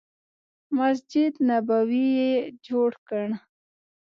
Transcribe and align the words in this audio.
مسجد 0.77 1.33
نبوي 1.47 2.05
یې 2.17 2.31
جوړ 2.67 2.91
کړ. 3.07 3.27